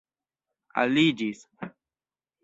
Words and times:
aliĝis 0.83 1.43